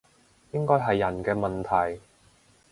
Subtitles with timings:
[0.49, 1.61] 應該係人嘅問
[1.95, 2.01] 題